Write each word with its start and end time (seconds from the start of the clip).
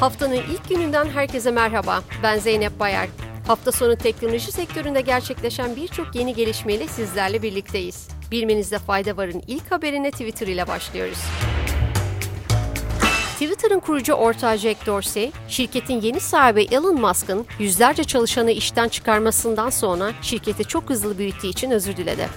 Haftanın 0.00 0.34
ilk 0.34 0.68
gününden 0.68 1.06
herkese 1.06 1.50
merhaba. 1.50 2.02
Ben 2.22 2.38
Zeynep 2.38 2.80
Bayar. 2.80 3.08
Hafta 3.46 3.72
sonu 3.72 3.96
teknoloji 3.96 4.52
sektöründe 4.52 5.00
gerçekleşen 5.00 5.76
birçok 5.76 6.14
yeni 6.14 6.34
gelişmeyle 6.34 6.88
sizlerle 6.88 7.42
birlikteyiz. 7.42 8.08
Bilmenizde 8.30 8.78
fayda 8.78 9.16
varın 9.16 9.42
ilk 9.46 9.72
haberine 9.72 10.10
Twitter 10.10 10.46
ile 10.46 10.68
başlıyoruz. 10.68 11.18
Twitter'ın 13.32 13.80
kurucu 13.80 14.12
ortağı 14.12 14.56
Jack 14.56 14.86
Dorsey, 14.86 15.32
şirketin 15.48 16.00
yeni 16.00 16.20
sahibi 16.20 16.62
Elon 16.62 17.00
Musk'ın 17.00 17.46
yüzlerce 17.58 18.04
çalışanı 18.04 18.50
işten 18.50 18.88
çıkarmasından 18.88 19.70
sonra 19.70 20.12
şirketi 20.22 20.64
çok 20.64 20.90
hızlı 20.90 21.18
büyüttüğü 21.18 21.46
için 21.46 21.70
özür 21.70 21.96
diledi. 21.96 22.28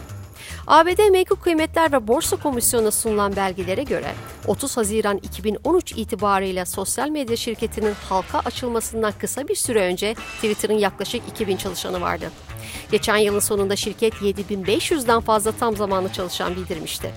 ABD 0.71 1.09
Menkul 1.11 1.35
Kıymetler 1.35 1.91
ve 1.91 2.07
Borsa 2.07 2.35
Komisyonu'na 2.35 2.91
sunulan 2.91 3.35
belgelere 3.35 3.83
göre 3.83 4.13
30 4.47 4.77
Haziran 4.77 5.17
2013 5.17 5.91
itibarıyla 5.91 6.65
sosyal 6.65 7.09
medya 7.09 7.37
şirketinin 7.37 7.93
halka 8.09 8.39
açılmasından 8.39 9.13
kısa 9.19 9.47
bir 9.47 9.55
süre 9.55 9.81
önce 9.81 10.13
Twitter'ın 10.13 10.77
yaklaşık 10.77 11.21
2000 11.27 11.57
çalışanı 11.57 12.01
vardı. 12.01 12.31
Geçen 12.91 13.17
yılın 13.17 13.39
sonunda 13.39 13.75
şirket 13.75 14.13
7500'den 14.13 15.19
fazla 15.19 15.51
tam 15.51 15.75
zamanlı 15.75 16.13
çalışan 16.13 16.55
bildirmişti. 16.55 17.11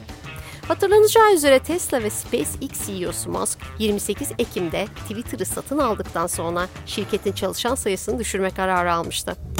Hatırlanacağı 0.68 1.34
üzere 1.34 1.58
Tesla 1.58 2.02
ve 2.02 2.10
SpaceX 2.10 2.86
CEO'su 2.86 3.30
Musk 3.30 3.58
28 3.78 4.28
Ekim'de 4.38 4.86
Twitter'ı 4.86 5.46
satın 5.46 5.78
aldıktan 5.78 6.26
sonra 6.26 6.68
şirketin 6.86 7.32
çalışan 7.32 7.74
sayısını 7.74 8.18
düşürme 8.18 8.50
kararı 8.50 8.92
almıştı. 8.92 9.53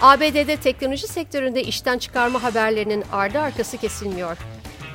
ABD'de 0.00 0.56
teknoloji 0.56 1.08
sektöründe 1.08 1.62
işten 1.62 1.98
çıkarma 1.98 2.42
haberlerinin 2.42 3.04
ardı 3.12 3.38
arkası 3.38 3.76
kesilmiyor. 3.76 4.36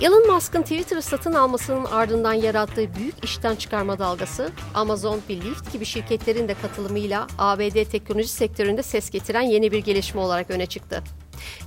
Elon 0.02 0.28
Musk'ın 0.34 0.62
Twitter'ı 0.62 1.02
satın 1.02 1.34
almasının 1.34 1.86
ardından 1.86 2.34
yarattığı 2.34 2.96
büyük 2.96 3.24
işten 3.24 3.56
çıkarma 3.56 4.00
dalgası, 4.00 4.50
Amazon 4.74 5.22
ve 5.30 5.36
Lyft 5.36 5.74
gibi 5.74 5.86
şirketlerin 5.86 6.48
de 6.48 6.54
katılımıyla 6.62 7.28
ABD 7.38 7.84
teknoloji 7.92 8.28
sektöründe 8.28 8.84
ses 8.84 9.10
getiren 9.10 9.42
yeni 9.42 9.72
bir 9.72 9.78
gelişme 9.78 10.22
olarak 10.22 10.52
öne 10.52 10.66
çıktı. 10.66 11.04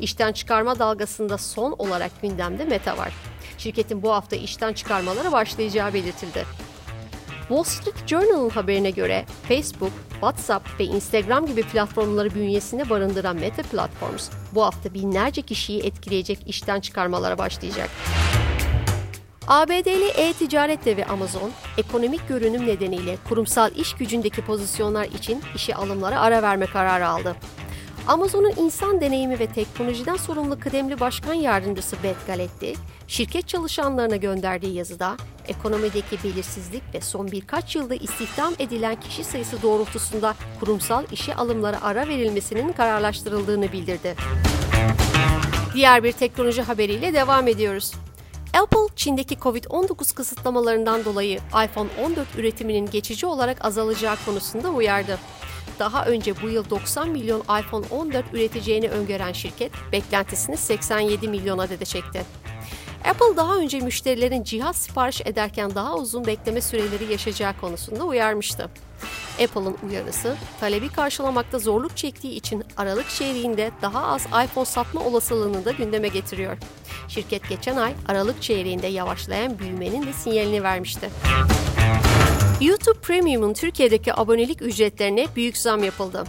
İşten 0.00 0.32
çıkarma 0.32 0.78
dalgasında 0.78 1.38
son 1.38 1.72
olarak 1.72 2.22
gündemde 2.22 2.64
Meta 2.64 2.98
var. 2.98 3.12
Şirketin 3.58 4.02
bu 4.02 4.12
hafta 4.12 4.36
işten 4.36 4.72
çıkarmalara 4.72 5.32
başlayacağı 5.32 5.94
belirtildi. 5.94 6.44
Wall 7.48 7.64
Street 7.64 8.06
Journal'ın 8.06 8.50
haberine 8.50 8.90
göre 8.90 9.24
Facebook, 9.48 9.92
WhatsApp 10.10 10.80
ve 10.80 10.84
Instagram 10.84 11.46
gibi 11.46 11.62
platformları 11.62 12.34
bünyesinde 12.34 12.90
barındıran 12.90 13.36
Meta 13.36 13.62
Platforms 13.62 14.30
bu 14.54 14.64
hafta 14.64 14.94
binlerce 14.94 15.42
kişiyi 15.42 15.82
etkileyecek 15.82 16.38
işten 16.46 16.80
çıkarmalara 16.80 17.38
başlayacak. 17.38 17.90
ABD'li 19.46 20.08
e-ticaret 20.08 20.84
devi 20.84 21.04
Amazon, 21.04 21.50
ekonomik 21.78 22.28
görünüm 22.28 22.66
nedeniyle 22.66 23.16
kurumsal 23.28 23.76
iş 23.76 23.94
gücündeki 23.94 24.42
pozisyonlar 24.42 25.04
için 25.04 25.42
işe 25.54 25.74
alımlara 25.74 26.20
ara 26.20 26.42
verme 26.42 26.66
kararı 26.66 27.08
aldı. 27.08 27.36
Amazon'un 28.08 28.52
insan 28.56 29.00
deneyimi 29.00 29.38
ve 29.38 29.46
teknolojiden 29.46 30.16
sorumlu 30.16 30.60
kıdemli 30.60 31.00
başkan 31.00 31.34
yardımcısı 31.34 31.96
Beth 32.02 32.26
Galetti, 32.26 32.74
şirket 33.08 33.48
çalışanlarına 33.48 34.16
gönderdiği 34.16 34.74
yazıda 34.74 35.16
ekonomideki 35.48 36.18
belirsizlik 36.24 36.82
ve 36.94 37.00
son 37.00 37.32
birkaç 37.32 37.76
yılda 37.76 37.94
istihdam 37.94 38.54
edilen 38.58 39.00
kişi 39.00 39.24
sayısı 39.24 39.62
doğrultusunda 39.62 40.34
kurumsal 40.60 41.04
işe 41.12 41.34
alımlara 41.34 41.82
ara 41.82 42.08
verilmesinin 42.08 42.72
kararlaştırıldığını 42.72 43.72
bildirdi. 43.72 44.14
Diğer 45.74 46.04
bir 46.04 46.12
teknoloji 46.12 46.62
haberiyle 46.62 47.14
devam 47.14 47.48
ediyoruz. 47.48 47.92
Apple, 48.62 48.94
Çin'deki 48.96 49.34
Covid-19 49.34 50.14
kısıtlamalarından 50.14 51.04
dolayı 51.04 51.38
iPhone 51.64 51.88
14 52.04 52.28
üretiminin 52.38 52.90
geçici 52.90 53.26
olarak 53.26 53.64
azalacağı 53.64 54.16
konusunda 54.26 54.70
uyardı. 54.70 55.18
Daha 55.78 56.04
önce 56.06 56.42
bu 56.42 56.48
yıl 56.48 56.70
90 56.70 57.08
milyon 57.08 57.40
iPhone 57.40 57.86
14 57.90 58.24
üreteceğini 58.32 58.88
öngören 58.88 59.32
şirket, 59.32 59.72
beklentisini 59.92 60.56
87 60.56 61.28
milyon 61.28 61.58
adede 61.58 61.84
çekti. 61.84 62.24
Apple 63.04 63.36
daha 63.36 63.56
önce 63.56 63.80
müşterilerin 63.80 64.42
cihaz 64.42 64.76
sipariş 64.76 65.20
ederken 65.20 65.74
daha 65.74 65.94
uzun 65.94 66.26
bekleme 66.26 66.60
süreleri 66.60 67.12
yaşayacağı 67.12 67.60
konusunda 67.60 68.04
uyarmıştı. 68.04 68.70
Apple'ın 69.42 69.76
uyarısı, 69.88 70.36
talebi 70.60 70.88
karşılamakta 70.88 71.58
zorluk 71.58 71.96
çektiği 71.96 72.32
için 72.32 72.64
Aralık 72.76 73.10
çeyreğinde 73.10 73.70
daha 73.82 74.06
az 74.06 74.26
iPhone 74.26 74.64
satma 74.64 75.00
olasılığını 75.00 75.64
da 75.64 75.70
gündeme 75.70 76.08
getiriyor. 76.08 76.56
Şirket 77.08 77.48
geçen 77.48 77.76
ay 77.76 77.92
Aralık 78.08 78.42
çeyreğinde 78.42 78.86
yavaşlayan 78.86 79.58
büyümenin 79.58 80.06
de 80.06 80.12
sinyalini 80.12 80.62
vermişti. 80.62 81.10
YouTube 82.60 82.98
Premium'un 83.00 83.52
Türkiye'deki 83.52 84.14
abonelik 84.14 84.62
ücretlerine 84.62 85.26
büyük 85.36 85.56
zam 85.56 85.84
yapıldı. 85.84 86.24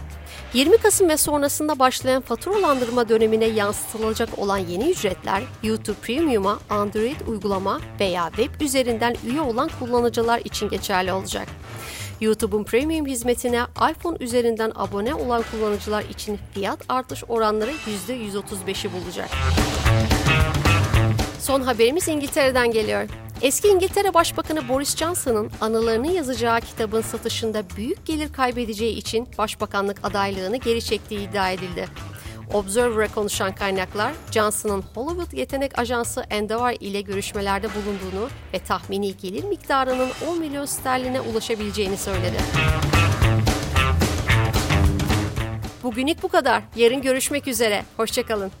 20 0.54 0.78
Kasım 0.78 1.08
ve 1.08 1.16
sonrasında 1.16 1.78
başlayan 1.78 2.22
faturalandırma 2.22 3.08
dönemine 3.08 3.44
yansıtılacak 3.44 4.38
olan 4.38 4.58
yeni 4.58 4.90
ücretler 4.90 5.42
YouTube 5.62 5.96
Premium'a 6.02 6.58
Android 6.70 7.20
uygulama 7.26 7.80
veya 8.00 8.30
web 8.36 8.60
üzerinden 8.60 9.16
üye 9.26 9.40
olan 9.40 9.70
kullanıcılar 9.78 10.40
için 10.44 10.68
geçerli 10.68 11.12
olacak. 11.12 11.48
YouTube'un 12.20 12.64
Premium 12.64 13.06
hizmetine 13.06 13.60
iPhone 13.90 14.16
üzerinden 14.20 14.72
abone 14.74 15.14
olan 15.14 15.44
kullanıcılar 15.50 16.04
için 16.04 16.38
fiyat 16.54 16.78
artış 16.88 17.24
oranları 17.28 17.70
%135'i 18.08 18.92
bulacak. 18.92 19.28
Son 21.40 21.60
haberimiz 21.60 22.08
İngiltere'den 22.08 22.70
geliyor. 22.70 23.08
Eski 23.42 23.68
İngiltere 23.68 24.14
Başbakanı 24.14 24.68
Boris 24.68 24.96
Johnson'ın 24.96 25.50
anılarını 25.60 26.12
yazacağı 26.12 26.60
kitabın 26.60 27.00
satışında 27.00 27.62
büyük 27.76 28.06
gelir 28.06 28.32
kaybedeceği 28.32 28.96
için 28.96 29.28
başbakanlık 29.38 30.04
adaylığını 30.04 30.56
geri 30.56 30.82
çektiği 30.82 31.28
iddia 31.28 31.50
edildi. 31.50 31.88
Observer'a 32.52 33.08
konuşan 33.08 33.54
kaynaklar, 33.54 34.12
Johnson'ın 34.30 34.84
Hollywood 34.94 35.32
yetenek 35.32 35.78
ajansı 35.78 36.24
Endeavor 36.30 36.76
ile 36.80 37.00
görüşmelerde 37.00 37.68
bulunduğunu 37.68 38.28
ve 38.54 38.58
tahmini 38.58 39.16
gelir 39.16 39.44
miktarının 39.44 40.10
10 40.28 40.38
milyon 40.38 40.64
sterline 40.64 41.20
ulaşabileceğini 41.20 41.96
söyledi. 41.96 42.36
Bugünlük 45.82 46.22
bu 46.22 46.28
kadar. 46.28 46.62
Yarın 46.76 47.02
görüşmek 47.02 47.48
üzere. 47.48 47.84
Hoşçakalın. 47.96 48.52